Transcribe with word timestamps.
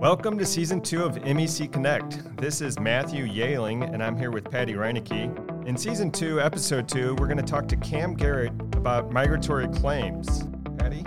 Welcome 0.00 0.38
to 0.38 0.46
season 0.46 0.80
two 0.80 1.04
of 1.04 1.16
MEC 1.16 1.70
Connect. 1.70 2.34
This 2.38 2.62
is 2.62 2.80
Matthew 2.80 3.26
Yehling, 3.26 3.92
and 3.92 4.02
I'm 4.02 4.16
here 4.16 4.30
with 4.30 4.50
Patty 4.50 4.72
Reinecke. 4.72 5.66
In 5.66 5.76
season 5.76 6.10
two, 6.10 6.40
episode 6.40 6.88
two, 6.88 7.14
we're 7.16 7.26
going 7.26 7.36
to 7.36 7.42
talk 7.42 7.68
to 7.68 7.76
Kam 7.76 8.14
Garrett 8.14 8.54
about 8.74 9.12
migratory 9.12 9.68
claims. 9.68 10.44
Patty? 10.78 11.04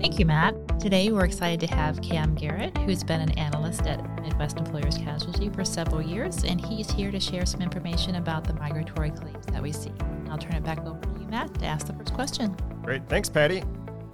Thank 0.00 0.18
you, 0.18 0.26
Matt. 0.26 0.56
Today, 0.80 1.12
we're 1.12 1.24
excited 1.24 1.60
to 1.60 1.72
have 1.72 2.02
Kam 2.02 2.34
Garrett, 2.34 2.76
who's 2.78 3.04
been 3.04 3.20
an 3.20 3.30
analyst 3.38 3.82
at 3.82 4.02
Midwest 4.20 4.58
Employers 4.58 4.98
Casualty 4.98 5.48
for 5.50 5.64
several 5.64 6.02
years, 6.02 6.42
and 6.42 6.60
he's 6.60 6.90
here 6.90 7.12
to 7.12 7.20
share 7.20 7.46
some 7.46 7.62
information 7.62 8.16
about 8.16 8.42
the 8.42 8.54
migratory 8.54 9.12
claims 9.12 9.46
that 9.46 9.62
we 9.62 9.70
see. 9.70 9.92
I'll 10.28 10.38
turn 10.38 10.54
it 10.54 10.64
back 10.64 10.80
over 10.80 10.98
to 10.98 11.20
you, 11.20 11.28
Matt, 11.28 11.54
to 11.60 11.66
ask 11.66 11.86
the 11.86 11.92
first 11.92 12.12
question. 12.12 12.56
Great. 12.82 13.08
Thanks, 13.08 13.28
Patty. 13.28 13.62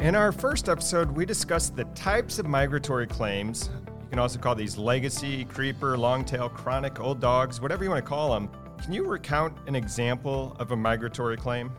In 0.00 0.14
our 0.14 0.30
first 0.30 0.68
episode, 0.68 1.10
we 1.10 1.24
discussed 1.24 1.74
the 1.74 1.84
types 1.94 2.38
of 2.38 2.46
migratory 2.46 3.06
claims. 3.06 3.70
You 4.10 4.14
can 4.14 4.18
also 4.18 4.40
call 4.40 4.56
these 4.56 4.76
legacy, 4.76 5.44
creeper, 5.44 5.96
long 5.96 6.24
tail, 6.24 6.48
chronic, 6.48 6.98
old 6.98 7.20
dogs, 7.20 7.60
whatever 7.60 7.84
you 7.84 7.90
want 7.90 8.04
to 8.04 8.08
call 8.08 8.32
them. 8.32 8.50
Can 8.82 8.92
you 8.92 9.04
recount 9.04 9.56
an 9.68 9.76
example 9.76 10.56
of 10.58 10.72
a 10.72 10.76
migratory 10.76 11.36
claim? 11.36 11.70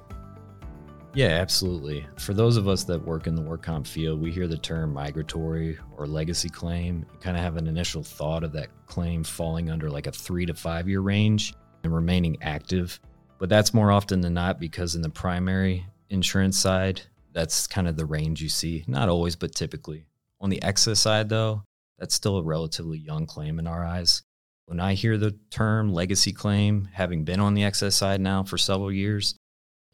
Yeah, 1.13 1.27
absolutely. 1.27 2.07
For 2.15 2.33
those 2.33 2.55
of 2.55 2.69
us 2.69 2.85
that 2.85 3.03
work 3.05 3.27
in 3.27 3.35
the 3.35 3.41
work 3.41 3.63
comp 3.63 3.85
field, 3.85 4.21
we 4.21 4.31
hear 4.31 4.47
the 4.47 4.57
term 4.57 4.93
migratory 4.93 5.77
or 5.97 6.07
legacy 6.07 6.47
claim, 6.47 7.05
kind 7.19 7.35
of 7.35 7.43
have 7.43 7.57
an 7.57 7.67
initial 7.67 8.01
thought 8.01 8.45
of 8.45 8.53
that 8.53 8.69
claim 8.85 9.25
falling 9.25 9.69
under 9.69 9.89
like 9.89 10.07
a 10.07 10.11
three 10.13 10.45
to 10.45 10.53
five 10.53 10.87
year 10.87 11.01
range 11.01 11.53
and 11.83 11.93
remaining 11.93 12.37
active. 12.41 12.97
But 13.39 13.49
that's 13.49 13.73
more 13.73 13.91
often 13.91 14.21
than 14.21 14.35
not 14.35 14.57
because 14.57 14.95
in 14.95 15.01
the 15.01 15.09
primary 15.09 15.85
insurance 16.09 16.57
side, 16.57 17.01
that's 17.33 17.67
kind 17.67 17.89
of 17.89 17.97
the 17.97 18.05
range 18.05 18.41
you 18.41 18.47
see. 18.47 18.85
Not 18.87 19.09
always, 19.09 19.35
but 19.35 19.53
typically. 19.53 20.05
On 20.39 20.49
the 20.49 20.63
excess 20.63 21.01
side, 21.01 21.27
though, 21.27 21.63
that's 22.01 22.15
still 22.15 22.37
a 22.37 22.43
relatively 22.43 22.97
young 22.97 23.27
claim 23.27 23.59
in 23.59 23.67
our 23.67 23.85
eyes. 23.85 24.23
When 24.65 24.79
I 24.79 24.95
hear 24.95 25.19
the 25.19 25.37
term 25.51 25.93
legacy 25.93 26.33
claim, 26.33 26.89
having 26.91 27.25
been 27.25 27.39
on 27.39 27.53
the 27.53 27.63
excess 27.63 27.95
side 27.95 28.19
now 28.19 28.41
for 28.41 28.57
several 28.57 28.91
years, 28.91 29.35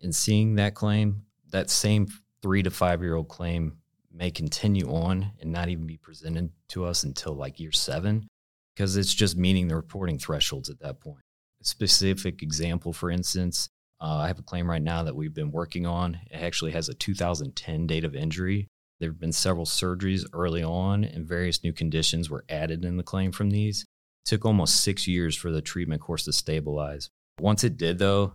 and 0.01 0.15
seeing 0.15 0.55
that 0.55 0.73
claim, 0.73 1.23
that 1.51 1.69
same 1.69 2.07
three 2.41 2.63
to 2.63 2.71
five 2.71 3.01
year 3.01 3.15
old 3.15 3.27
claim 3.27 3.79
may 4.09 4.31
continue 4.31 4.87
on 4.87 5.33
and 5.41 5.51
not 5.51 5.67
even 5.67 5.85
be 5.85 5.97
presented 5.97 6.49
to 6.69 6.85
us 6.85 7.03
until 7.03 7.33
like 7.33 7.59
year 7.59 7.73
seven, 7.73 8.25
because 8.73 8.95
it's 8.95 9.13
just 9.13 9.35
meeting 9.35 9.67
the 9.67 9.75
reporting 9.75 10.17
thresholds 10.17 10.69
at 10.69 10.79
that 10.79 11.01
point. 11.01 11.23
A 11.61 11.65
specific 11.65 12.41
example, 12.41 12.93
for 12.93 13.11
instance, 13.11 13.67
uh, 13.99 14.19
I 14.19 14.27
have 14.27 14.39
a 14.39 14.43
claim 14.43 14.69
right 14.69 14.81
now 14.81 15.03
that 15.03 15.15
we've 15.15 15.33
been 15.33 15.51
working 15.51 15.85
on. 15.85 16.17
It 16.31 16.37
actually 16.37 16.71
has 16.71 16.87
a 16.87 16.93
2010 16.93 17.85
date 17.85 18.05
of 18.05 18.15
injury. 18.15 18.69
There 18.99 19.09
have 19.09 19.19
been 19.19 19.31
several 19.31 19.65
surgeries 19.65 20.25
early 20.33 20.63
on, 20.63 21.03
and 21.03 21.27
various 21.27 21.63
new 21.63 21.73
conditions 21.73 22.29
were 22.29 22.45
added 22.49 22.83
in 22.83 22.97
the 22.97 23.03
claim 23.03 23.31
from 23.31 23.51
these. 23.51 23.83
It 24.25 24.29
took 24.29 24.45
almost 24.45 24.83
six 24.83 25.07
years 25.07 25.35
for 25.35 25.51
the 25.51 25.61
treatment 25.61 26.01
course 26.01 26.25
to 26.25 26.33
stabilize. 26.33 27.09
Once 27.39 27.63
it 27.63 27.77
did, 27.77 27.99
though, 27.99 28.33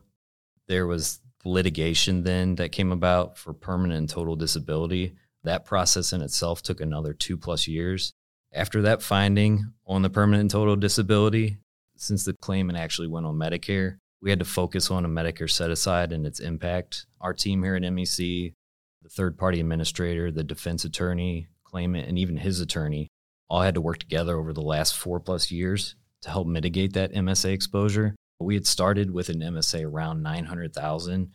there 0.68 0.86
was 0.86 1.20
litigation 1.44 2.22
then 2.22 2.54
that 2.54 2.70
came 2.70 2.92
about 2.92 3.36
for 3.36 3.52
permanent 3.52 3.98
and 3.98 4.08
total 4.08 4.36
disability. 4.36 5.14
That 5.42 5.64
process 5.64 6.12
in 6.12 6.22
itself 6.22 6.62
took 6.62 6.80
another 6.80 7.12
two 7.12 7.36
plus 7.36 7.66
years. 7.66 8.12
After 8.52 8.82
that 8.82 9.02
finding 9.02 9.72
on 9.86 10.02
the 10.02 10.10
permanent 10.10 10.42
and 10.42 10.50
total 10.50 10.76
disability, 10.76 11.56
since 11.96 12.24
the 12.24 12.34
claimant 12.34 12.78
actually 12.78 13.08
went 13.08 13.26
on 13.26 13.34
Medicare, 13.34 13.96
we 14.20 14.30
had 14.30 14.38
to 14.38 14.44
focus 14.44 14.90
on 14.90 15.04
a 15.04 15.08
Medicare 15.08 15.50
set 15.50 15.70
aside 15.70 16.12
and 16.12 16.26
its 16.26 16.38
impact. 16.38 17.06
Our 17.20 17.34
team 17.34 17.64
here 17.64 17.74
at 17.74 17.82
MEC, 17.82 18.54
the 19.02 19.08
third 19.08 19.36
party 19.36 19.60
administrator, 19.60 20.30
the 20.30 20.44
defense 20.44 20.84
attorney, 20.84 21.48
claimant, 21.64 22.08
and 22.08 22.18
even 22.18 22.36
his 22.36 22.60
attorney 22.60 23.08
all 23.48 23.62
had 23.62 23.74
to 23.74 23.80
work 23.80 23.98
together 23.98 24.38
over 24.38 24.52
the 24.52 24.62
last 24.62 24.96
four 24.96 25.20
plus 25.20 25.50
years 25.50 25.96
to 26.22 26.30
help 26.30 26.46
mitigate 26.46 26.92
that 26.94 27.12
MSA 27.12 27.52
exposure. 27.52 28.14
We 28.40 28.54
had 28.54 28.66
started 28.66 29.10
with 29.10 29.28
an 29.28 29.40
MSA 29.40 29.84
around 29.84 30.22
900,000 30.22 31.32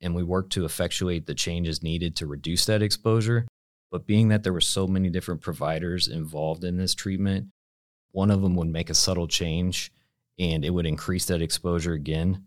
and 0.00 0.14
we 0.14 0.22
worked 0.22 0.52
to 0.54 0.64
effectuate 0.64 1.26
the 1.26 1.34
changes 1.34 1.82
needed 1.82 2.16
to 2.16 2.26
reduce 2.26 2.64
that 2.66 2.82
exposure. 2.82 3.46
But 3.90 4.06
being 4.06 4.28
that 4.28 4.42
there 4.42 4.52
were 4.52 4.60
so 4.60 4.86
many 4.86 5.10
different 5.10 5.42
providers 5.42 6.08
involved 6.08 6.64
in 6.64 6.76
this 6.76 6.94
treatment, 6.94 7.48
one 8.10 8.30
of 8.30 8.42
them 8.42 8.56
would 8.56 8.68
make 8.68 8.90
a 8.90 8.94
subtle 8.94 9.28
change 9.28 9.92
and 10.38 10.64
it 10.64 10.70
would 10.70 10.86
increase 10.86 11.26
that 11.26 11.42
exposure 11.42 11.92
again. 11.92 12.46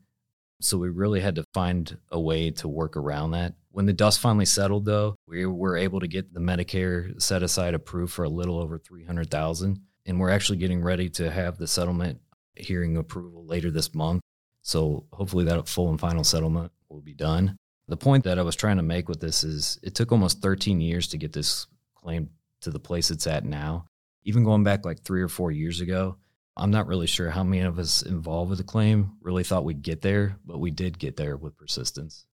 So 0.61 0.77
we 0.77 0.89
really 0.89 1.19
had 1.19 1.35
to 1.35 1.43
find 1.53 1.97
a 2.11 2.19
way 2.19 2.51
to 2.51 2.67
work 2.67 2.95
around 2.97 3.31
that. 3.31 3.53
When 3.71 3.85
the 3.85 3.93
dust 3.93 4.19
finally 4.19 4.45
settled, 4.45 4.85
though, 4.85 5.15
we 5.27 5.45
were 5.45 5.75
able 5.75 5.99
to 5.99 6.07
get 6.07 6.33
the 6.33 6.39
Medicare 6.39 7.21
set 7.21 7.43
aside 7.43 7.73
approved 7.73 8.13
for 8.13 8.23
a 8.23 8.29
little 8.29 8.59
over 8.59 8.77
300,000. 8.77 9.81
And 10.05 10.19
we're 10.19 10.29
actually 10.29 10.59
getting 10.59 10.81
ready 10.81 11.09
to 11.09 11.29
have 11.29 11.57
the 11.57 11.67
settlement 11.67 12.21
hearing 12.55 12.95
approval 12.95 13.45
later 13.45 13.71
this 13.71 13.93
month. 13.93 14.21
So 14.61 15.05
hopefully 15.11 15.45
that 15.45 15.67
full 15.67 15.89
and 15.89 15.99
final 15.99 16.23
settlement 16.23 16.71
will 16.89 17.01
be 17.01 17.13
done. 17.13 17.57
The 17.87 17.97
point 17.97 18.23
that 18.23 18.39
I 18.39 18.43
was 18.43 18.55
trying 18.55 18.77
to 18.77 18.83
make 18.83 19.09
with 19.09 19.19
this 19.19 19.43
is 19.43 19.79
it 19.83 19.93
took 19.93 20.11
almost 20.11 20.41
13 20.41 20.81
years 20.81 21.07
to 21.09 21.17
get 21.17 21.33
this 21.33 21.67
claim 21.95 22.29
to 22.61 22.71
the 22.71 22.79
place 22.79 23.11
it's 23.11 23.27
at 23.27 23.45
now. 23.45 23.85
Even 24.23 24.43
going 24.43 24.63
back 24.63 24.85
like 24.85 25.01
three 25.03 25.21
or 25.21 25.27
four 25.27 25.51
years 25.51 25.81
ago, 25.81 26.17
I'm 26.57 26.71
not 26.71 26.87
really 26.87 27.07
sure 27.07 27.29
how 27.29 27.43
many 27.43 27.63
of 27.63 27.79
us 27.79 28.01
involved 28.01 28.49
with 28.49 28.59
the 28.59 28.63
claim 28.63 29.11
really 29.21 29.43
thought 29.43 29.65
we'd 29.65 29.81
get 29.81 30.01
there, 30.01 30.37
but 30.45 30.59
we 30.59 30.71
did 30.71 30.99
get 30.99 31.17
there 31.17 31.35
with 31.35 31.57
persistence. 31.57 32.25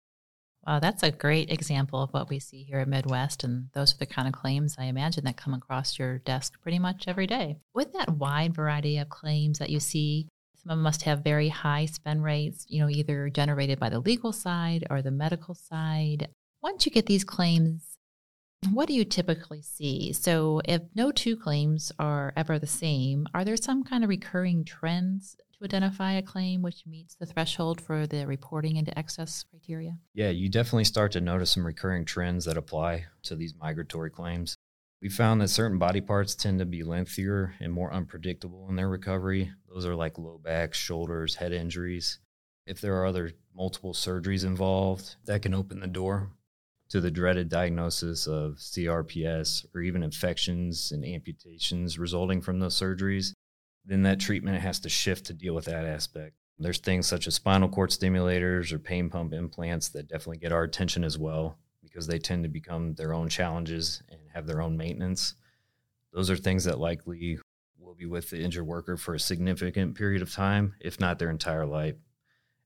Wow, 0.66 0.78
that's 0.78 1.02
a 1.02 1.10
great 1.10 1.50
example 1.50 2.02
of 2.02 2.10
what 2.10 2.28
we 2.28 2.38
see 2.38 2.64
here 2.64 2.80
at 2.80 2.88
Midwest. 2.88 3.44
And 3.44 3.68
those 3.72 3.94
are 3.94 3.98
the 3.98 4.04
kind 4.06 4.28
of 4.28 4.34
claims 4.34 4.76
I 4.78 4.84
imagine 4.84 5.24
that 5.24 5.38
come 5.38 5.54
across 5.54 5.98
your 5.98 6.18
desk 6.18 6.60
pretty 6.60 6.78
much 6.78 7.04
every 7.08 7.26
day. 7.26 7.56
With 7.72 7.94
that 7.94 8.10
wide 8.10 8.54
variety 8.54 8.98
of 8.98 9.08
claims 9.08 9.58
that 9.58 9.70
you 9.70 9.80
see, 9.80 10.28
some 10.62 10.72
of 10.72 10.76
them 10.76 10.82
must 10.82 11.02
have 11.02 11.24
very 11.24 11.48
high 11.48 11.86
spend 11.86 12.22
rates, 12.22 12.66
you 12.68 12.80
know, 12.80 12.90
either 12.90 13.30
generated 13.30 13.80
by 13.80 13.88
the 13.88 14.00
legal 14.00 14.34
side 14.34 14.86
or 14.90 15.00
the 15.00 15.10
medical 15.10 15.54
side. 15.54 16.28
Once 16.62 16.84
you 16.84 16.92
get 16.92 17.06
these 17.06 17.24
claims 17.24 17.89
what 18.72 18.88
do 18.88 18.94
you 18.94 19.04
typically 19.04 19.62
see? 19.62 20.12
So, 20.12 20.60
if 20.64 20.82
no 20.94 21.10
two 21.10 21.36
claims 21.36 21.92
are 21.98 22.32
ever 22.36 22.58
the 22.58 22.66
same, 22.66 23.26
are 23.34 23.44
there 23.44 23.56
some 23.56 23.84
kind 23.84 24.04
of 24.04 24.10
recurring 24.10 24.64
trends 24.64 25.36
to 25.58 25.64
identify 25.64 26.12
a 26.12 26.22
claim 26.22 26.62
which 26.62 26.86
meets 26.86 27.14
the 27.14 27.26
threshold 27.26 27.80
for 27.80 28.06
the 28.06 28.26
reporting 28.26 28.76
into 28.76 28.96
excess 28.98 29.44
criteria? 29.50 29.98
Yeah, 30.14 30.30
you 30.30 30.48
definitely 30.48 30.84
start 30.84 31.12
to 31.12 31.20
notice 31.20 31.50
some 31.50 31.66
recurring 31.66 32.04
trends 32.04 32.44
that 32.44 32.56
apply 32.56 33.06
to 33.24 33.36
these 33.36 33.54
migratory 33.54 34.10
claims. 34.10 34.56
We 35.02 35.08
found 35.08 35.40
that 35.40 35.48
certain 35.48 35.78
body 35.78 36.02
parts 36.02 36.34
tend 36.34 36.58
to 36.58 36.66
be 36.66 36.82
lengthier 36.82 37.54
and 37.60 37.72
more 37.72 37.92
unpredictable 37.92 38.66
in 38.68 38.76
their 38.76 38.88
recovery. 38.88 39.52
Those 39.72 39.86
are 39.86 39.94
like 39.94 40.18
low 40.18 40.38
backs, 40.38 40.78
shoulders, 40.78 41.36
head 41.36 41.52
injuries. 41.52 42.18
If 42.66 42.80
there 42.80 42.96
are 42.96 43.06
other 43.06 43.32
multiple 43.54 43.94
surgeries 43.94 44.44
involved, 44.44 45.16
that 45.24 45.42
can 45.42 45.54
open 45.54 45.80
the 45.80 45.86
door 45.86 46.30
to 46.90 47.00
the 47.00 47.10
dreaded 47.10 47.48
diagnosis 47.48 48.26
of 48.26 48.56
CRPS 48.56 49.64
or 49.74 49.80
even 49.80 50.02
infections 50.02 50.92
and 50.92 51.04
amputations 51.04 51.98
resulting 51.98 52.40
from 52.40 52.58
those 52.58 52.78
surgeries, 52.78 53.32
then 53.84 54.02
that 54.02 54.20
treatment 54.20 54.60
has 54.60 54.80
to 54.80 54.88
shift 54.88 55.26
to 55.26 55.32
deal 55.32 55.54
with 55.54 55.64
that 55.66 55.86
aspect. 55.86 56.34
There's 56.58 56.78
things 56.78 57.06
such 57.06 57.26
as 57.26 57.34
spinal 57.36 57.68
cord 57.70 57.90
stimulators 57.90 58.70
or 58.72 58.78
pain 58.78 59.08
pump 59.08 59.32
implants 59.32 59.88
that 59.90 60.08
definitely 60.08 60.38
get 60.38 60.52
our 60.52 60.64
attention 60.64 61.04
as 61.04 61.16
well 61.16 61.56
because 61.82 62.06
they 62.06 62.18
tend 62.18 62.42
to 62.42 62.50
become 62.50 62.94
their 62.94 63.14
own 63.14 63.28
challenges 63.28 64.02
and 64.10 64.20
have 64.34 64.46
their 64.46 64.60
own 64.60 64.76
maintenance. 64.76 65.34
Those 66.12 66.28
are 66.28 66.36
things 66.36 66.64
that 66.64 66.78
likely 66.78 67.38
will 67.78 67.94
be 67.94 68.04
with 68.04 68.30
the 68.30 68.42
injured 68.42 68.66
worker 68.66 68.96
for 68.96 69.14
a 69.14 69.20
significant 69.20 69.94
period 69.94 70.22
of 70.22 70.32
time, 70.32 70.74
if 70.80 71.00
not 71.00 71.18
their 71.18 71.30
entire 71.30 71.64
life. 71.64 71.96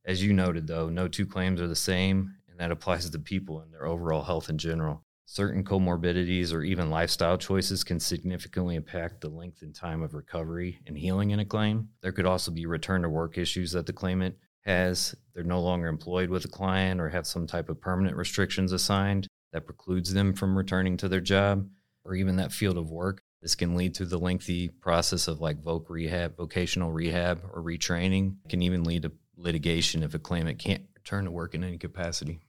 As 0.05 0.23
you 0.25 0.33
noted, 0.33 0.67
though, 0.67 0.89
no 0.89 1.09
two 1.09 1.27
claims 1.27 1.61
are 1.61 1.69
the 1.69 1.77
same, 1.77 2.35
and 2.55 2.61
that 2.61 2.71
applies 2.71 3.11
to 3.11 3.19
people 3.19 3.61
and 3.61 3.73
their 3.73 3.85
overall 3.85 4.23
health 4.23 4.49
in 4.49 4.59
general. 4.59 5.03
Certain 5.27 5.65
comorbidities 5.65 6.53
or 6.53 6.63
even 6.63 6.89
lifestyle 6.89 7.37
choices 7.37 7.83
can 7.83 7.99
significantly 7.99 8.77
impact 8.77 9.21
the 9.21 9.29
length 9.29 9.63
and 9.63 9.75
time 9.75 10.03
of 10.03 10.15
recovery 10.15 10.79
and 10.87 10.97
healing 10.97 11.31
in 11.31 11.41
a 11.41 11.45
claim. 11.45 11.89
There 12.01 12.13
could 12.13 12.27
also 12.27 12.53
be 12.53 12.67
return 12.67 13.03
to 13.03 13.09
work 13.09 13.37
issues 13.37 13.73
that 13.73 13.87
the 13.87 13.93
claimant 13.93 14.37
has. 14.61 15.17
They're 15.35 15.43
no 15.43 15.61
longer 15.61 15.89
employed 15.89 16.31
with 16.31 16.45
a 16.45 16.49
client 16.49 17.01
or 17.01 17.09
have 17.09 17.27
some 17.27 17.49
type 17.49 17.69
of 17.69 17.81
permanent 17.81 18.17
restrictions 18.17 18.71
assigned 18.71 19.27
that 19.53 19.67
precludes 19.67 20.15
them 20.15 20.33
from 20.33 20.57
returning 20.57 20.97
to 20.99 21.09
their 21.09 21.21
job 21.21 21.69
or 22.05 22.15
even 22.15 22.37
that 22.37 22.53
field 22.53 22.79
of 22.79 22.91
work. 22.91 23.21
This 23.43 23.57
can 23.57 23.75
lead 23.75 23.95
to 23.97 24.05
the 24.05 24.19
lengthy 24.19 24.69
process 24.69 25.27
of 25.27 25.41
like 25.41 25.61
voc 25.61 25.89
rehab, 25.89 26.37
vocational 26.37 26.93
rehab, 26.93 27.43
or 27.53 27.63
retraining. 27.63 28.37
It 28.45 28.51
can 28.51 28.63
even 28.63 28.85
lead 28.85 29.03
to 29.03 29.13
litigation 29.37 30.03
if 30.03 30.15
a 30.15 30.19
claimant 30.19 30.59
can't 30.59 30.85
return 30.95 31.25
to 31.25 31.31
work 31.31 31.55
in 31.55 31.65
any 31.65 31.79
capacity. 31.79 32.41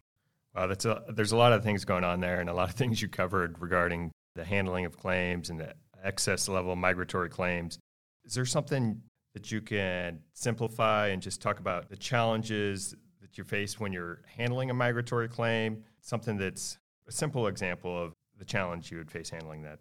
Wow, 0.56 0.68
that's 0.68 0.86
a, 0.86 1.04
there's 1.10 1.34
a 1.34 1.38
lot 1.38 1.52
of 1.52 1.64
things 1.64 1.84
going 1.84 2.04
on 2.04 2.22
there, 2.22 2.40
and 2.40 2.50
a 2.50 2.54
lot 2.54 2.70
of 2.70 2.76
things 2.78 3.02
you 3.02 3.08
covered 3.08 3.60
regarding 3.60 4.12
the 4.36 4.46
handling 4.46 4.86
of 4.86 4.98
claims 4.98 5.50
and 5.50 5.60
the 5.60 5.74
excess 6.04 6.48
level 6.48 6.76
migratory 6.76 7.30
claims. 7.30 7.80
Is 8.24 8.34
there 8.34 8.46
something 8.46 9.02
that 9.34 9.52
you 9.52 9.62
can 9.62 10.20
simplify 10.34 11.08
and 11.08 11.22
just 11.22 11.42
talk 11.42 11.60
about 11.60 11.90
the 11.90 11.98
challenges 11.98 12.96
that 13.22 13.38
you 13.38 13.44
face 13.44 13.80
when 13.80 13.92
you're 13.92 14.22
handling 14.38 14.70
a 14.70 14.74
migratory 14.74 15.28
claim? 15.28 15.84
Something 16.02 16.38
that's 16.38 16.78
a 17.08 17.12
simple 17.12 17.48
example 17.48 18.02
of 18.02 18.14
the 18.38 18.46
challenge 18.46 18.92
you 18.92 18.98
would 18.98 19.12
face 19.12 19.30
handling 19.30 19.64
that. 19.64 19.80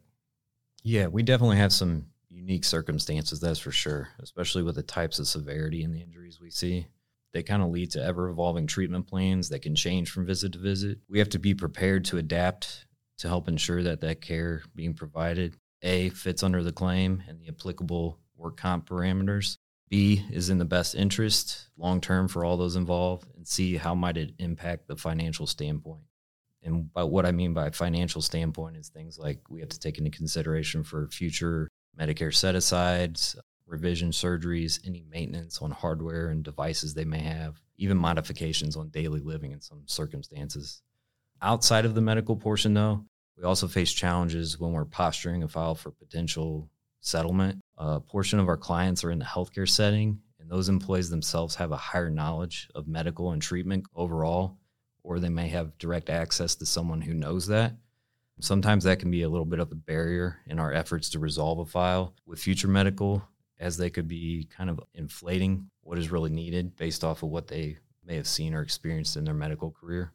Yeah, 0.83 1.07
we 1.07 1.23
definitely 1.23 1.57
have 1.57 1.73
some 1.73 2.07
unique 2.29 2.65
circumstances, 2.65 3.41
that's 3.41 3.59
for 3.59 3.73
sure, 3.73 4.09
especially 4.21 4.63
with 4.63 4.75
the 4.75 4.83
types 4.83 5.19
of 5.19 5.27
severity 5.27 5.83
and 5.83 5.95
the 5.95 6.01
injuries 6.01 6.41
we 6.41 6.51
see. 6.51 6.87
They 7.35 7.43
kind 7.43 7.63
of 7.63 7.71
lead 7.71 7.91
to 7.91 8.03
ever 8.03 8.31
evolving 8.31 8.69
treatment 8.69 9.09
plans 9.09 9.49
that 9.49 9.63
can 9.63 9.75
change 9.75 10.11
from 10.11 10.25
visit 10.25 10.53
to 10.53 10.59
visit. 10.61 10.99
We 11.09 11.19
have 11.19 11.29
to 11.31 11.41
be 11.41 11.53
prepared 11.53 12.05
to 12.07 12.17
adapt 12.17 12.87
to 13.19 13.29
help 13.29 13.49
ensure 13.49 13.83
that 13.83 14.01
that 14.01 14.21
care 14.21 14.63
being 14.75 14.95
provided 14.95 15.57
A 15.83 16.11
fits 16.11 16.45
under 16.45 16.63
the 16.63 16.73
claim 16.73 17.25
and 17.29 17.41
the 17.41 17.49
applicable 17.49 18.21
work 18.37 18.57
comp 18.57 18.89
parameters. 18.89 19.59
B 19.91 20.25
is 20.31 20.49
in 20.49 20.59
the 20.59 20.65
best 20.65 20.95
interest 20.95 21.69
long 21.77 22.01
term 22.01 22.29
for 22.29 22.45
all 22.45 22.57
those 22.57 22.77
involved, 22.77 23.27
and 23.37 23.47
C 23.47 23.77
how 23.77 23.95
might 23.95 24.17
it 24.17 24.35
impact 24.39 24.87
the 24.87 24.97
financial 24.97 25.47
standpoint. 25.47 26.05
And 26.63 26.91
by 26.93 27.03
what 27.03 27.27
I 27.27 27.33
mean 27.33 27.53
by 27.53 27.71
financial 27.71 28.23
standpoint 28.23 28.77
is 28.77 28.89
things 28.89 29.19
like 29.19 29.41
we 29.51 29.61
have 29.61 29.69
to 29.71 29.79
take 29.79 29.99
into 29.99 30.11
consideration 30.11 30.85
for 30.85 31.09
future 31.09 31.69
Medicare 31.99 32.35
set 32.35 32.55
asides, 32.55 33.37
revision 33.75 34.11
surgeries, 34.11 34.81
any 34.87 35.05
maintenance 35.11 35.61
on 35.61 35.71
hardware 35.71 36.31
and 36.31 36.43
devices 36.43 36.95
they 36.95 37.05
may 37.05 37.21
have, 37.21 37.61
even 37.77 37.97
modifications 37.97 38.77
on 38.77 38.89
daily 38.89 39.21
living 39.21 39.53
in 39.53 39.61
some 39.61 39.83
circumstances. 39.87 40.83
Outside 41.43 41.85
of 41.85 41.95
the 41.95 42.01
medical 42.01 42.37
portion, 42.37 42.75
though, 42.75 43.05
we 43.37 43.45
also 43.45 43.69
face 43.69 43.93
challenges 43.93 44.59
when 44.59 44.73
we're 44.73 44.85
posturing 44.85 45.43
a 45.43 45.49
file 45.49 45.75
for 45.75 45.91
potential 45.91 46.71
settlement. 47.01 47.61
A 47.77 48.01
portion 48.01 48.39
of 48.39 48.49
our 48.49 48.57
clients 48.57 49.05
are 49.05 49.11
in 49.11 49.19
the 49.19 49.25
healthcare 49.25 49.69
setting, 49.69 50.21
and 50.41 50.51
those 50.51 50.69
employees 50.69 51.11
themselves 51.11 51.55
have 51.57 51.73
a 51.73 51.77
higher 51.77 52.11
knowledge 52.11 52.69
of 52.75 52.89
medical 52.89 53.33
and 53.33 53.43
treatment 53.43 53.85
overall 53.95 54.59
or 55.05 55.21
they 55.21 55.29
may 55.29 55.49
have 55.49 55.79
direct 55.79 56.11
access 56.11 56.57
to 56.57 56.67
someone 56.67 57.03
who 57.03 57.15
knows 57.15 57.47
that. 57.47 57.77
Sometimes 58.41 58.83
that 58.85 58.99
can 58.99 59.13
be 59.13 59.23
a 59.23 59.29
little 59.29 59.45
bit 59.45 59.61
of 59.61 59.71
a 59.71 59.77
barrier 59.77 60.41
in 60.47 60.59
our 60.59 60.73
efforts 60.73 61.11
to 61.11 61.21
resolve 61.21 61.61
a 61.61 61.67
file 61.67 62.15
with 62.27 62.41
future 62.41 62.67
medical, 62.67 63.23
as 63.65 63.79
they 63.79 63.89
could 63.89 64.07
be 64.07 64.47
kind 64.55 64.69
of 64.69 64.79
inflating 64.93 65.71
what 65.81 65.99
is 65.99 66.11
really 66.11 66.29
needed 66.29 66.77
based 66.77 67.03
off 67.03 67.23
of 67.23 67.31
what 67.31 67.49
they 67.49 67.79
may 68.05 68.15
have 68.15 68.27
seen 68.27 68.53
or 68.53 68.61
experienced 68.61 69.17
in 69.17 69.25
their 69.25 69.33
medical 69.33 69.71
career. 69.71 70.13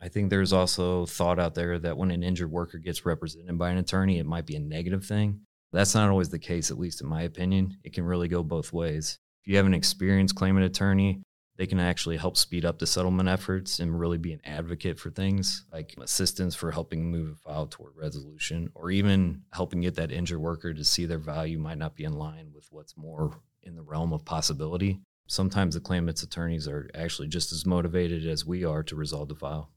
I 0.00 0.08
think 0.08 0.30
there's 0.30 0.54
also 0.54 1.04
thought 1.04 1.38
out 1.38 1.54
there 1.54 1.78
that 1.80 1.98
when 1.98 2.10
an 2.10 2.22
injured 2.22 2.50
worker 2.50 2.78
gets 2.78 3.04
represented 3.04 3.58
by 3.58 3.68
an 3.68 3.76
attorney, 3.76 4.18
it 4.18 4.24
might 4.24 4.46
be 4.46 4.56
a 4.56 4.60
negative 4.60 5.04
thing. 5.04 5.40
That's 5.70 5.94
not 5.94 6.08
always 6.08 6.30
the 6.30 6.38
case, 6.38 6.70
at 6.70 6.78
least 6.78 7.02
in 7.02 7.08
my 7.08 7.22
opinion. 7.22 7.76
It 7.84 7.92
can 7.92 8.04
really 8.04 8.26
go 8.26 8.42
both 8.42 8.72
ways. 8.72 9.18
If 9.42 9.48
you 9.48 9.58
have 9.58 9.66
an 9.66 9.74
experienced 9.74 10.36
claimant 10.36 10.64
attorney 10.64 11.20
they 11.58 11.66
can 11.66 11.80
actually 11.80 12.16
help 12.16 12.36
speed 12.36 12.64
up 12.64 12.78
the 12.78 12.86
settlement 12.86 13.28
efforts 13.28 13.80
and 13.80 13.98
really 13.98 14.16
be 14.16 14.32
an 14.32 14.40
advocate 14.44 14.98
for 14.98 15.10
things 15.10 15.64
like 15.72 15.94
assistance 16.00 16.54
for 16.54 16.70
helping 16.70 17.10
move 17.10 17.32
a 17.32 17.34
file 17.34 17.66
toward 17.66 17.96
resolution 17.96 18.70
or 18.74 18.90
even 18.92 19.42
helping 19.52 19.80
get 19.80 19.96
that 19.96 20.12
injured 20.12 20.38
worker 20.38 20.72
to 20.72 20.84
see 20.84 21.04
their 21.04 21.18
value 21.18 21.58
might 21.58 21.76
not 21.76 21.96
be 21.96 22.04
in 22.04 22.12
line 22.12 22.52
with 22.54 22.68
what's 22.70 22.96
more 22.96 23.40
in 23.64 23.74
the 23.74 23.82
realm 23.82 24.12
of 24.12 24.24
possibility. 24.24 25.00
Sometimes 25.26 25.74
the 25.74 25.80
claimant's 25.80 26.22
attorneys 26.22 26.68
are 26.68 26.88
actually 26.94 27.28
just 27.28 27.52
as 27.52 27.66
motivated 27.66 28.24
as 28.24 28.46
we 28.46 28.64
are 28.64 28.84
to 28.84 28.96
resolve 28.96 29.28
the 29.28 29.34
file. 29.34 29.68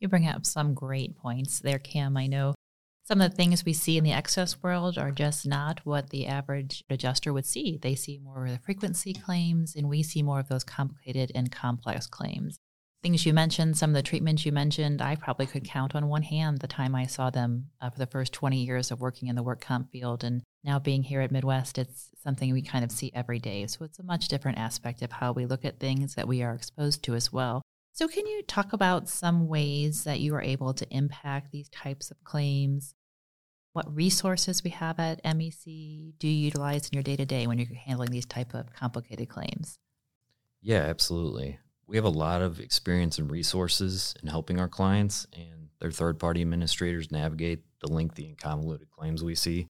You 0.00 0.08
bring 0.08 0.26
up 0.26 0.44
some 0.44 0.74
great 0.74 1.16
points 1.16 1.60
there, 1.60 1.78
Kam. 1.78 2.16
I 2.16 2.26
know 2.26 2.54
some 3.06 3.20
of 3.20 3.30
the 3.30 3.36
things 3.36 3.64
we 3.64 3.72
see 3.72 3.96
in 3.96 4.02
the 4.02 4.12
excess 4.12 4.60
world 4.64 4.98
are 4.98 5.12
just 5.12 5.46
not 5.46 5.80
what 5.84 6.10
the 6.10 6.26
average 6.26 6.82
adjuster 6.90 7.32
would 7.32 7.46
see. 7.46 7.78
They 7.80 7.94
see 7.94 8.18
more 8.18 8.46
of 8.46 8.50
the 8.50 8.58
frequency 8.58 9.12
claims, 9.12 9.76
and 9.76 9.88
we 9.88 10.02
see 10.02 10.24
more 10.24 10.40
of 10.40 10.48
those 10.48 10.64
complicated 10.64 11.30
and 11.32 11.52
complex 11.52 12.08
claims. 12.08 12.58
Things 13.04 13.24
you 13.24 13.32
mentioned, 13.32 13.76
some 13.76 13.90
of 13.90 13.94
the 13.94 14.02
treatments 14.02 14.44
you 14.44 14.50
mentioned, 14.50 15.00
I 15.00 15.14
probably 15.14 15.46
could 15.46 15.64
count 15.64 15.94
on 15.94 16.08
one 16.08 16.22
hand 16.22 16.58
the 16.58 16.66
time 16.66 16.96
I 16.96 17.06
saw 17.06 17.30
them 17.30 17.66
uh, 17.80 17.90
for 17.90 17.98
the 18.00 18.08
first 18.08 18.32
20 18.32 18.64
years 18.64 18.90
of 18.90 19.00
working 19.00 19.28
in 19.28 19.36
the 19.36 19.42
work 19.44 19.60
comp 19.60 19.92
field. 19.92 20.24
And 20.24 20.42
now 20.64 20.80
being 20.80 21.04
here 21.04 21.20
at 21.20 21.30
Midwest, 21.30 21.78
it's 21.78 22.10
something 22.24 22.52
we 22.52 22.62
kind 22.62 22.84
of 22.84 22.90
see 22.90 23.12
every 23.14 23.38
day. 23.38 23.68
So 23.68 23.84
it's 23.84 24.00
a 24.00 24.04
much 24.04 24.26
different 24.26 24.58
aspect 24.58 25.02
of 25.02 25.12
how 25.12 25.30
we 25.30 25.46
look 25.46 25.64
at 25.64 25.78
things 25.78 26.16
that 26.16 26.26
we 26.26 26.42
are 26.42 26.54
exposed 26.54 27.04
to 27.04 27.14
as 27.14 27.32
well. 27.32 27.62
So, 27.96 28.06
can 28.08 28.26
you 28.26 28.42
talk 28.42 28.74
about 28.74 29.08
some 29.08 29.48
ways 29.48 30.04
that 30.04 30.20
you 30.20 30.34
are 30.34 30.42
able 30.42 30.74
to 30.74 30.86
impact 30.94 31.50
these 31.50 31.70
types 31.70 32.10
of 32.10 32.22
claims? 32.24 32.94
What 33.72 33.96
resources 33.96 34.62
we 34.62 34.68
have 34.68 35.00
at 35.00 35.24
MEC 35.24 36.12
do 36.18 36.28
you 36.28 36.44
utilize 36.44 36.90
in 36.90 36.92
your 36.92 37.02
day 37.02 37.16
to 37.16 37.24
day 37.24 37.46
when 37.46 37.56
you're 37.56 37.74
handling 37.86 38.10
these 38.10 38.26
type 38.26 38.52
of 38.52 38.70
complicated 38.74 39.30
claims? 39.30 39.78
Yeah, 40.60 40.82
absolutely. 40.82 41.58
We 41.86 41.96
have 41.96 42.04
a 42.04 42.10
lot 42.10 42.42
of 42.42 42.60
experience 42.60 43.18
and 43.18 43.30
resources 43.30 44.14
in 44.22 44.28
helping 44.28 44.60
our 44.60 44.68
clients 44.68 45.26
and 45.32 45.70
their 45.80 45.90
third 45.90 46.18
party 46.18 46.42
administrators 46.42 47.10
navigate 47.10 47.60
the 47.80 47.90
lengthy 47.90 48.28
and 48.28 48.36
convoluted 48.36 48.90
claims 48.90 49.24
we 49.24 49.34
see. 49.34 49.68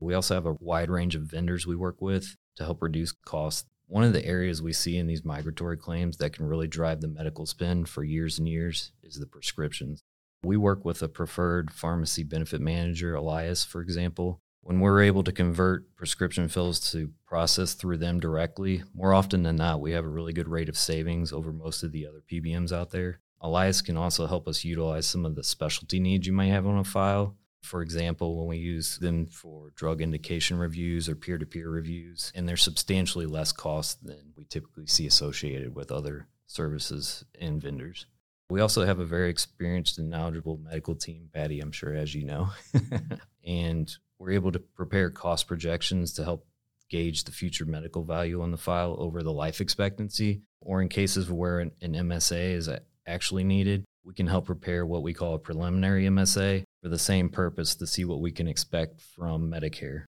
We 0.00 0.14
also 0.14 0.34
have 0.34 0.46
a 0.46 0.56
wide 0.58 0.90
range 0.90 1.14
of 1.14 1.22
vendors 1.22 1.64
we 1.64 1.76
work 1.76 2.02
with 2.02 2.34
to 2.56 2.64
help 2.64 2.82
reduce 2.82 3.12
costs 3.12 3.68
one 3.92 4.04
of 4.04 4.14
the 4.14 4.24
areas 4.24 4.62
we 4.62 4.72
see 4.72 4.96
in 4.96 5.06
these 5.06 5.22
migratory 5.22 5.76
claims 5.76 6.16
that 6.16 6.32
can 6.32 6.46
really 6.46 6.66
drive 6.66 7.02
the 7.02 7.08
medical 7.08 7.44
spend 7.44 7.86
for 7.86 8.02
years 8.02 8.38
and 8.38 8.48
years 8.48 8.90
is 9.02 9.16
the 9.16 9.26
prescriptions. 9.26 10.00
We 10.42 10.56
work 10.56 10.82
with 10.82 11.02
a 11.02 11.08
preferred 11.08 11.70
pharmacy 11.70 12.22
benefit 12.22 12.62
manager, 12.62 13.14
Elias, 13.14 13.66
for 13.66 13.82
example. 13.82 14.40
When 14.62 14.80
we're 14.80 15.02
able 15.02 15.22
to 15.24 15.30
convert 15.30 15.94
prescription 15.94 16.48
fills 16.48 16.90
to 16.92 17.10
process 17.26 17.74
through 17.74 17.98
them 17.98 18.18
directly, 18.18 18.82
more 18.94 19.12
often 19.12 19.42
than 19.42 19.56
not, 19.56 19.82
we 19.82 19.92
have 19.92 20.06
a 20.06 20.08
really 20.08 20.32
good 20.32 20.48
rate 20.48 20.70
of 20.70 20.78
savings 20.78 21.30
over 21.30 21.52
most 21.52 21.82
of 21.82 21.92
the 21.92 22.06
other 22.06 22.22
PBMs 22.32 22.72
out 22.72 22.92
there. 22.92 23.20
Elias 23.42 23.82
can 23.82 23.98
also 23.98 24.26
help 24.26 24.48
us 24.48 24.64
utilize 24.64 25.04
some 25.04 25.26
of 25.26 25.34
the 25.34 25.44
specialty 25.44 26.00
needs 26.00 26.26
you 26.26 26.32
might 26.32 26.46
have 26.46 26.66
on 26.66 26.78
a 26.78 26.84
file 26.84 27.36
for 27.62 27.80
example, 27.82 28.36
when 28.36 28.48
we 28.48 28.58
use 28.58 28.98
them 28.98 29.26
for 29.26 29.70
drug 29.74 30.02
indication 30.02 30.58
reviews 30.58 31.08
or 31.08 31.14
peer 31.14 31.38
to 31.38 31.46
peer 31.46 31.70
reviews, 31.70 32.32
and 32.34 32.48
they're 32.48 32.56
substantially 32.56 33.26
less 33.26 33.52
cost 33.52 34.04
than 34.04 34.32
we 34.36 34.44
typically 34.44 34.86
see 34.86 35.06
associated 35.06 35.74
with 35.74 35.92
other 35.92 36.26
services 36.46 37.24
and 37.40 37.62
vendors. 37.62 38.06
We 38.50 38.60
also 38.60 38.84
have 38.84 38.98
a 38.98 39.06
very 39.06 39.30
experienced 39.30 39.98
and 39.98 40.10
knowledgeable 40.10 40.58
medical 40.58 40.94
team, 40.94 41.30
Patty, 41.32 41.60
I'm 41.60 41.72
sure, 41.72 41.94
as 41.94 42.14
you 42.14 42.24
know. 42.24 42.50
and 43.46 43.90
we're 44.18 44.32
able 44.32 44.52
to 44.52 44.58
prepare 44.58 45.08
cost 45.10 45.46
projections 45.46 46.12
to 46.14 46.24
help 46.24 46.46
gauge 46.90 47.24
the 47.24 47.32
future 47.32 47.64
medical 47.64 48.04
value 48.04 48.42
on 48.42 48.50
the 48.50 48.58
file 48.58 48.96
over 48.98 49.22
the 49.22 49.32
life 49.32 49.60
expectancy, 49.60 50.42
or 50.60 50.82
in 50.82 50.88
cases 50.88 51.30
where 51.30 51.60
an, 51.60 51.70
an 51.80 51.94
MSA 51.94 52.54
is 52.54 52.68
actually 53.06 53.44
needed, 53.44 53.84
we 54.04 54.14
can 54.14 54.26
help 54.26 54.46
prepare 54.46 54.84
what 54.84 55.02
we 55.02 55.14
call 55.14 55.34
a 55.34 55.38
preliminary 55.38 56.04
MSA 56.04 56.64
for 56.82 56.88
the 56.88 56.98
same 56.98 57.28
purpose 57.28 57.74
to 57.76 57.86
see 57.86 58.04
what 58.04 58.20
we 58.20 58.32
can 58.32 58.48
expect 58.48 59.00
from 59.00 59.50
Medicare. 59.50 60.04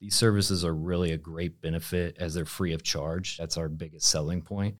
These 0.00 0.14
services 0.14 0.64
are 0.64 0.74
really 0.74 1.12
a 1.12 1.18
great 1.18 1.60
benefit 1.60 2.16
as 2.18 2.34
they're 2.34 2.44
free 2.44 2.72
of 2.72 2.82
charge. 2.82 3.36
That's 3.38 3.56
our 3.56 3.68
biggest 3.68 4.08
selling 4.08 4.42
point. 4.42 4.76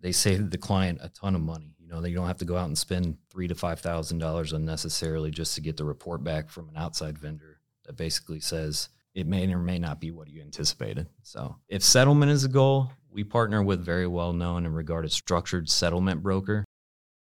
They 0.00 0.12
save 0.12 0.50
the 0.50 0.58
client 0.58 0.98
a 1.02 1.08
ton 1.08 1.34
of 1.34 1.40
money. 1.40 1.74
You 1.78 1.88
know, 1.88 2.00
they 2.00 2.12
don't 2.12 2.26
have 2.26 2.38
to 2.38 2.44
go 2.44 2.56
out 2.56 2.68
and 2.68 2.78
spend 2.78 3.18
three 3.30 3.48
to 3.48 3.54
five 3.54 3.80
thousand 3.80 4.18
dollars 4.18 4.52
unnecessarily 4.52 5.30
just 5.30 5.54
to 5.54 5.60
get 5.60 5.76
the 5.76 5.84
report 5.84 6.22
back 6.22 6.50
from 6.50 6.68
an 6.68 6.76
outside 6.76 7.18
vendor 7.18 7.60
that 7.84 7.96
basically 7.96 8.40
says 8.40 8.88
it 9.14 9.26
may 9.26 9.52
or 9.52 9.58
may 9.58 9.78
not 9.78 10.00
be 10.00 10.10
what 10.10 10.28
you 10.28 10.40
anticipated. 10.40 11.08
So, 11.22 11.56
if 11.68 11.82
settlement 11.82 12.30
is 12.30 12.44
a 12.44 12.48
goal, 12.48 12.92
we 13.10 13.24
partner 13.24 13.62
with 13.62 13.84
very 13.84 14.06
well 14.06 14.32
known 14.32 14.66
and 14.66 14.74
regarded 14.74 15.10
structured 15.10 15.68
settlement 15.68 16.22
broker. 16.22 16.64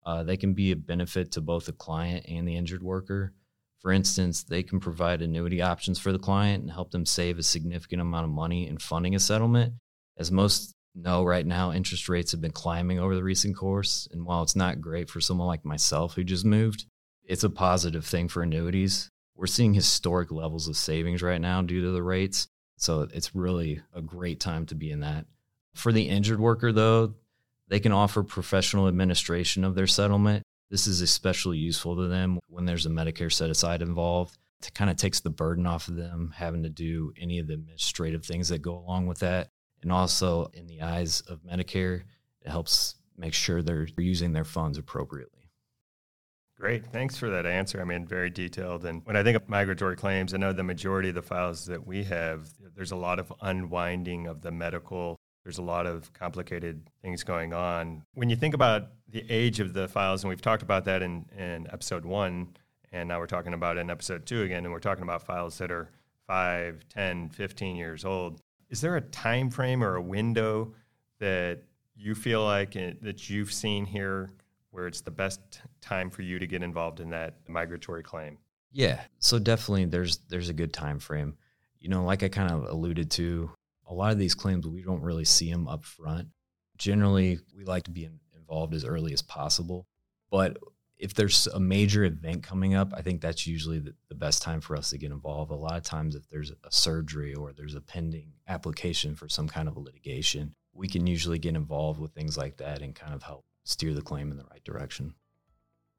Uh, 0.05 0.23
they 0.23 0.37
can 0.37 0.53
be 0.53 0.73
a 0.73 0.77
benefit 0.77 1.31
to 1.33 1.41
both 1.41 1.67
the 1.67 1.73
client 1.73 2.27
and 2.29 2.47
the 2.47 2.57
injured 2.57 2.83
worker. 2.83 3.33
For 3.81 3.93
instance, 3.93 4.45
they 4.45 4.63
can 4.63 4.81
provide 4.81 5.23
annuity 5.23 5.61
options 5.61 5.99
for 5.99 6.13
the 6.13 6.19
client 6.19 6.63
and 6.63 6.71
help 6.71 6.93
them 6.93 7.05
save 7.05 7.39
a 7.39 7.43
significant 7.43 8.01
amount 8.01 8.25
of 8.25 8.31
money 8.31 8.69
in 8.69 8.79
funding 8.79 9.15
a 9.15 9.21
settlement. 9.21 9.75
As 10.17 10.31
most 10.31 10.75
know 10.95 11.25
right 11.25 11.47
now, 11.47 11.73
interest 11.73 12.09
rates 12.09 12.33
have 12.33 12.41
been 12.41 12.53
climbing 12.53 12.99
over 12.99 13.15
the 13.15 13.25
recent 13.25 13.57
course. 13.57 14.07
And 14.13 14.25
while 14.25 14.43
it's 14.43 14.57
not 14.57 14.81
great 14.81 15.11
for 15.11 15.21
someone 15.21 15.49
like 15.49 15.65
myself 15.65 16.15
who 16.15 16.25
just 16.25 16.45
moved, 16.45 16.87
it's 17.25 17.45
a 17.45 17.51
positive 17.51 18.05
thing 18.05 18.29
for 18.29 18.43
annuities. 18.43 19.11
We're 19.35 19.47
seeing 19.47 19.75
historic 19.75 20.31
levels 20.31 20.69
of 20.69 20.77
savings 20.77 21.23
right 21.23 21.41
now 21.41 21.63
due 21.63 21.83
to 21.83 21.91
the 21.91 22.03
rates. 22.03 22.49
So 22.77 23.09
it's 23.13 23.35
really 23.35 23.81
a 23.95 24.03
great 24.03 24.41
time 24.41 24.67
to 24.67 24.75
be 24.75 24.91
in 24.91 25.01
that. 25.01 25.27
For 25.75 25.93
the 25.93 26.09
injured 26.09 26.41
worker, 26.41 26.73
though, 26.73 27.15
they 27.73 27.81
can 27.81 27.93
offer 27.93 28.23
professional 28.23 28.87
administration 28.87 29.64
of 29.64 29.75
their 29.75 29.87
settlement. 29.87 30.43
This 30.71 30.87
is 30.87 31.00
especially 31.00 31.57
useful 31.57 31.97
to 31.97 32.07
them 32.07 32.38
when 32.49 32.67
there's 32.67 32.85
a 32.85 32.91
Medicare 32.91 33.33
set 33.33 33.49
aside 33.49 33.81
involved. 33.81 34.37
It 34.62 34.75
kind 34.75 34.91
of 34.91 34.99
takes 34.99 35.21
the 35.21 35.31
burden 35.31 35.67
off 35.67 35.88
of 35.88 35.97
them 35.97 36.35
having 36.37 36.64
to 36.64 36.69
do 36.69 37.14
any 37.19 37.38
of 37.38 37.47
the 37.47 37.55
administrative 37.55 38.26
things 38.26 38.50
that 38.50 38.61
go 38.61 38.76
along 38.76 39.07
with 39.07 39.21
that. 39.21 39.49
And 39.81 39.91
also, 39.91 40.50
in 40.52 40.67
the 40.67 40.83
eyes 40.83 41.23
of 41.23 41.41
Medicare, 41.45 42.02
it 42.43 42.50
helps 42.50 42.97
make 43.17 43.33
sure 43.33 43.62
they're 43.62 43.88
using 43.97 44.35
their 44.35 44.45
funds 44.45 44.76
appropriately. 44.76 45.49
Great. 46.61 46.85
Thanks 46.93 47.17
for 47.17 47.31
that 47.31 47.47
answer. 47.47 47.81
I 47.81 47.85
mean, 47.85 48.07
very 48.07 48.29
detailed. 48.29 48.85
And 48.85 49.00
when 49.07 49.17
I 49.17 49.23
think 49.23 49.35
of 49.35 49.49
migratory 49.49 49.97
claims, 49.97 50.35
I 50.35 50.37
know 50.37 50.52
the 50.52 50.62
majority 50.62 51.09
of 51.09 51.14
the 51.14 51.23
files 51.23 51.64
that 51.67 51.87
we 51.87 52.05
have, 52.05 52.50
there's 52.76 52.93
a 52.93 52.97
lot 52.97 53.19
of 53.19 53.33
unwinding 53.41 54.26
of 54.26 54.43
the 54.43 54.50
medical 54.50 55.19
there's 55.43 55.59
a 55.59 55.63
lot 55.63 55.87
of 55.87 56.13
complicated 56.13 56.89
things 57.03 57.25
going 57.25 57.53
on. 57.53 58.05
When 58.15 58.31
you 58.31 58.37
think 58.37 58.55
about 58.55 58.89
the 59.09 59.25
age 59.29 59.61
of 59.61 59.73
the 59.73 59.89
files, 59.89 60.23
and 60.23 60.29
we've 60.29 60.41
talked 60.41 60.63
about 60.63 60.85
that 60.85 61.03
in, 61.03 61.27
in 61.37 61.67
episode 61.73 62.05
one, 62.05 62.57
and 62.93 63.09
now 63.09 63.19
we're 63.19 63.27
talking 63.27 63.55
about 63.55 63.79
in 63.79 63.91
episode 63.91 64.27
two 64.27 64.43
again, 64.43 64.65
and 64.65 64.73
we're 64.73 64.79
talking 64.81 65.03
about 65.03 65.23
files 65.23 65.59
that 65.59 65.71
are 65.71 65.91
5, 66.27 66.89
10, 66.89 67.29
15 67.31 67.77
years 67.77 68.05
old. 68.05 68.41
Is 68.71 68.81
there 68.81 68.97
a 68.97 69.01
time 69.01 69.51
frame 69.51 69.83
or 69.83 69.97
a 69.97 70.03
window 70.03 70.75
that 71.19 71.63
you 71.95 72.15
feel 72.15 72.45
like 72.45 72.77
it, 72.77 73.03
that 73.03 73.29
you've 73.29 73.53
seen 73.53 73.85
here 73.85 74.31
where 74.71 74.87
it's 74.87 75.03
the 75.03 75.11
best 75.11 75.41
time 75.81 76.11
for 76.11 76.23
you 76.23 76.39
to 76.39 76.47
get 76.47 76.63
involved 76.63 77.01
in 77.01 77.11
that 77.11 77.37
migratory 77.49 78.03
claim? 78.03 78.39
Yeah, 78.71 79.01
so 79.19 79.39
definitely 79.39 79.85
there's 79.85 80.19
there's 80.29 80.49
a 80.49 80.55
good 80.55 80.73
time 80.73 80.99
frame. 80.99 81.37
You 81.79 81.91
know, 81.91 82.05
like 82.05 82.23
I 82.23 82.29
kind 82.29 82.51
of 82.51 82.65
alluded 82.65 83.11
to, 83.13 83.51
a 83.89 83.95
lot 83.95 84.12
of 84.12 84.19
these 84.19 84.35
claims 84.35 84.67
we 84.67 84.83
don't 84.83 85.03
really 85.03 85.25
see 85.25 85.51
them 85.51 85.69
up 85.69 85.85
front. 85.85 86.29
Generally, 86.77 87.41
we 87.57 87.65
like 87.65 87.85
to 87.85 87.91
be 87.91 88.05
in, 88.05 88.19
involved 88.37 88.75
as 88.75 88.85
early 88.85 89.12
as 89.12 89.23
possible, 89.23 89.87
but 90.31 90.57
if 91.03 91.15
there's 91.15 91.49
a 91.49 91.59
major 91.59 92.05
event 92.05 92.45
coming 92.45 92.75
up, 92.75 92.93
I 92.95 93.03
think 93.03 93.21
that's 93.21 93.45
usually 93.45 93.81
the, 93.81 93.93
the, 94.09 94.15
best 94.15 94.41
time 94.41 94.61
for 94.61 94.77
us 94.77 94.91
to 94.91 94.99
get 94.99 95.11
involved. 95.11 95.51
A 95.51 95.57
lot 95.57 95.77
of 95.77 95.83
times, 95.83 96.15
if 96.15 96.29
there's 96.29 96.53
a 96.53 96.71
surgery 96.71 97.35
or 97.35 97.53
there's 97.53 97.75
a 97.75 97.81
pending 97.81 98.31
application 98.47 99.17
for 99.17 99.29
some 99.29 99.49
kind 99.49 99.67
of 99.67 99.77
a 99.77 99.81
litigation, 99.81 100.55
we 100.73 100.87
can 100.87 101.09
usually 101.09 101.41
get 101.41 101.57
involved 101.57 102.01
with 102.01 102.12
things 102.12 102.39
like 102.39 102.57
that 102.59 102.83
and 102.83 102.95
kind 102.95 103.15
of 103.15 103.25
help 103.25 103.45
steer 103.65 103.93
the 103.95 104.01
claim 104.01 104.31
in 104.31 104.37
the 104.37 104.45
right 104.45 104.62
direction. 104.62 105.15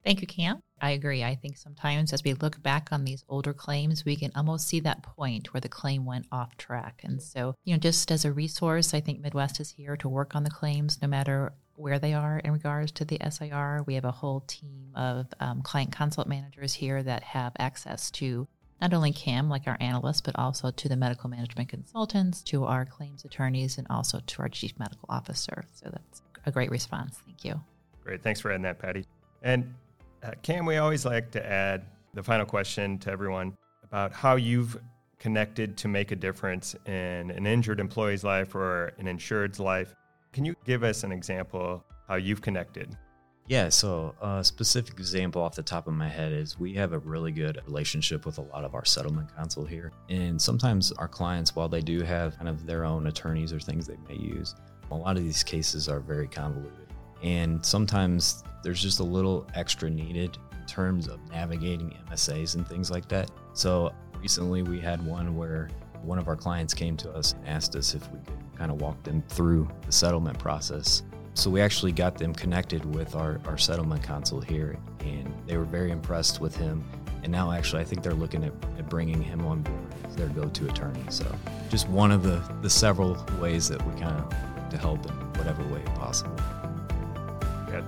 Thank 0.05 0.21
you, 0.21 0.27
Kam. 0.27 0.61
I 0.83 0.89
agree. 0.89 1.23
I 1.23 1.35
think 1.35 1.55
sometimes 1.55 2.11
as 2.11 2.25
we 2.25 2.33
look 2.33 2.61
back 2.61 2.89
on 2.91 3.05
these 3.05 3.23
older 3.29 3.53
claims, 3.53 4.03
we 4.03 4.17
can 4.17 4.33
almost 4.35 4.67
see 4.67 4.81
that 4.81 5.01
point 5.01 5.53
where 5.53 5.61
the 5.61 5.69
claim 5.69 6.03
went 6.03 6.25
off 6.29 6.57
track. 6.57 6.99
And 7.05 7.23
so, 7.23 7.55
you 7.63 7.73
know, 7.73 7.79
just 7.79 8.11
as 8.11 8.25
a 8.25 8.33
resource, 8.33 8.93
I 8.93 8.99
think 8.99 9.21
Midwest 9.21 9.61
is 9.61 9.69
here 9.69 9.95
to 9.95 10.09
work 10.09 10.35
on 10.35 10.43
the 10.43 10.49
claims 10.49 11.01
no 11.01 11.07
matter 11.07 11.53
where 11.75 11.99
they 11.99 12.13
are 12.13 12.39
in 12.39 12.51
regards 12.51 12.91
to 12.91 13.05
the 13.05 13.17
SIR. 13.29 13.83
We 13.87 13.93
have 13.93 14.03
a 14.03 14.11
whole 14.11 14.41
team 14.41 14.91
of 14.93 15.27
um, 15.39 15.61
client 15.61 15.93
consult 15.93 16.27
managers 16.27 16.73
here 16.73 17.01
that 17.01 17.23
have 17.23 17.53
access 17.57 18.11
to 18.11 18.45
not 18.81 18.93
only 18.93 19.13
Kam, 19.13 19.47
like 19.47 19.67
our 19.67 19.77
analysts, 19.79 20.19
but 20.19 20.37
also 20.37 20.69
to 20.69 20.89
the 20.89 20.97
medical 20.97 21.29
management 21.29 21.69
consultants, 21.69 22.43
to 22.43 22.65
our 22.65 22.83
claims 22.83 23.23
attorneys, 23.23 23.77
and 23.77 23.87
also 23.89 24.19
to 24.27 24.41
our 24.41 24.49
chief 24.49 24.77
medical 24.77 25.05
officer. 25.07 25.63
So 25.71 25.87
that's 25.89 26.21
a 26.45 26.51
great 26.51 26.71
response. 26.71 27.21
Thank 27.25 27.45
you. 27.45 27.61
Great. 28.03 28.21
Thanks 28.21 28.41
for 28.41 28.51
adding 28.51 28.63
that, 28.63 28.79
Patty. 28.79 29.05
And 29.43 29.73
uh, 30.23 30.31
Kam, 30.41 30.65
we 30.65 30.77
always 30.77 31.05
like 31.05 31.31
to 31.31 31.45
add 31.45 31.85
the 32.13 32.23
final 32.23 32.45
question 32.45 32.97
to 32.99 33.11
everyone 33.11 33.57
about 33.83 34.13
how 34.13 34.35
you've 34.35 34.77
connected 35.19 35.77
to 35.77 35.87
make 35.87 36.11
a 36.11 36.15
difference 36.15 36.75
in 36.85 37.31
an 37.31 37.45
injured 37.45 37.79
employee's 37.79 38.23
life 38.23 38.55
or 38.55 38.93
an 38.97 39.07
insured's 39.07 39.59
life. 39.59 39.93
Can 40.31 40.45
you 40.45 40.55
give 40.65 40.83
us 40.83 41.03
an 41.03 41.11
example 41.11 41.83
how 42.07 42.15
you've 42.15 42.41
connected? 42.41 42.97
Yeah, 43.47 43.67
so 43.67 44.15
a 44.21 44.43
specific 44.43 44.99
example 44.99 45.41
off 45.41 45.55
the 45.55 45.63
top 45.63 45.87
of 45.87 45.93
my 45.93 46.07
head 46.07 46.31
is 46.31 46.57
we 46.57 46.73
have 46.75 46.93
a 46.93 46.99
really 46.99 47.31
good 47.31 47.61
relationship 47.65 48.25
with 48.25 48.37
a 48.37 48.41
lot 48.41 48.63
of 48.63 48.73
our 48.73 48.85
settlement 48.85 49.35
counsel 49.35 49.65
here. 49.65 49.91
And 50.09 50.41
sometimes 50.41 50.93
our 50.93 51.09
clients, 51.09 51.53
while 51.53 51.67
they 51.67 51.81
do 51.81 52.01
have 52.03 52.37
kind 52.37 52.47
of 52.47 52.65
their 52.65 52.85
own 52.85 53.07
attorneys 53.07 53.51
or 53.51 53.59
things 53.59 53.85
they 53.85 53.97
may 54.07 54.15
use, 54.15 54.55
a 54.91 54.95
lot 54.95 55.17
of 55.17 55.23
these 55.23 55.43
cases 55.43 55.89
are 55.89 55.99
very 55.99 56.27
convoluted. 56.27 56.87
And 57.23 57.65
sometimes 57.65 58.43
there's 58.63 58.81
just 58.81 58.99
a 58.99 59.03
little 59.03 59.47
extra 59.55 59.89
needed 59.89 60.37
in 60.51 60.67
terms 60.67 61.07
of 61.07 61.19
navigating 61.31 61.97
MSAs 62.09 62.55
and 62.55 62.67
things 62.67 62.91
like 62.91 63.07
that. 63.09 63.31
So 63.53 63.93
recently 64.19 64.61
we 64.61 64.79
had 64.79 65.05
one 65.05 65.35
where 65.35 65.69
one 66.03 66.19
of 66.19 66.27
our 66.27 66.35
clients 66.35 66.73
came 66.73 66.97
to 66.97 67.11
us 67.11 67.33
and 67.33 67.47
asked 67.47 67.75
us 67.75 67.95
if 67.95 68.11
we 68.11 68.19
could 68.19 68.57
kind 68.57 68.71
of 68.71 68.81
walk 68.81 69.01
them 69.03 69.23
through 69.29 69.69
the 69.85 69.91
settlement 69.91 70.37
process. 70.37 71.03
So 71.33 71.49
we 71.49 71.61
actually 71.61 71.93
got 71.93 72.17
them 72.17 72.33
connected 72.33 72.85
with 72.93 73.15
our, 73.15 73.39
our 73.45 73.57
settlement 73.57 74.03
counsel 74.03 74.39
here, 74.39 74.77
and 74.99 75.33
they 75.47 75.57
were 75.57 75.63
very 75.63 75.91
impressed 75.91 76.39
with 76.39 76.55
him. 76.55 76.83
And 77.23 77.31
now, 77.31 77.51
actually, 77.51 77.81
I 77.81 77.85
think 77.85 78.03
they're 78.03 78.13
looking 78.13 78.43
at, 78.43 78.51
at 78.77 78.89
bringing 78.89 79.21
him 79.21 79.45
on 79.45 79.61
board 79.61 79.79
as 80.05 80.15
their 80.15 80.27
go 80.27 80.47
to 80.47 80.67
attorney. 80.67 81.03
So, 81.09 81.25
just 81.69 81.87
one 81.89 82.11
of 82.11 82.21
the, 82.21 82.43
the 82.61 82.69
several 82.69 83.25
ways 83.39 83.67
that 83.69 83.81
we 83.87 83.99
kind 83.99 84.15
of 84.19 84.29
to 84.69 84.77
help 84.77 85.05
in 85.05 85.13
whatever 85.39 85.63
way 85.73 85.81
possible. 85.95 86.35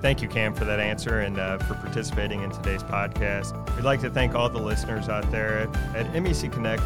Thank 0.01 0.21
you, 0.21 0.27
Kam, 0.27 0.53
for 0.53 0.65
that 0.65 0.79
answer 0.79 1.21
and 1.21 1.39
uh, 1.39 1.57
for 1.59 1.73
participating 1.75 2.41
in 2.41 2.51
today's 2.51 2.83
podcast. 2.83 3.53
We'd 3.75 3.85
like 3.85 4.01
to 4.01 4.09
thank 4.09 4.35
all 4.35 4.49
the 4.49 4.59
listeners 4.59 5.09
out 5.09 5.29
there 5.31 5.59
at 5.95 6.05
MEC 6.13 6.51
Connect. 6.51 6.83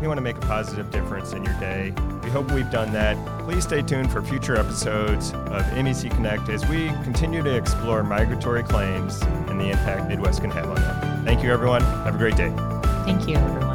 We 0.00 0.08
want 0.08 0.18
to 0.18 0.22
make 0.22 0.36
a 0.36 0.40
positive 0.40 0.90
difference 0.90 1.32
in 1.32 1.44
your 1.44 1.58
day. 1.58 1.94
We 2.22 2.30
hope 2.30 2.50
we've 2.50 2.70
done 2.70 2.92
that. 2.92 3.16
Please 3.44 3.64
stay 3.64 3.82
tuned 3.82 4.12
for 4.12 4.20
future 4.20 4.56
episodes 4.56 5.30
of 5.30 5.62
MEC 5.72 6.10
Connect 6.10 6.48
as 6.48 6.66
we 6.66 6.88
continue 7.02 7.42
to 7.42 7.54
explore 7.56 8.02
migratory 8.02 8.62
claims 8.62 9.22
and 9.22 9.60
the 9.60 9.70
impact 9.70 10.08
Midwest 10.08 10.40
can 10.40 10.50
have 10.50 10.68
on 10.68 10.74
them. 10.74 11.24
Thank 11.24 11.42
you, 11.42 11.50
everyone. 11.52 11.82
Have 11.82 12.14
a 12.14 12.18
great 12.18 12.36
day. 12.36 12.52
Thank 13.04 13.28
you, 13.28 13.36
everyone. 13.36 13.65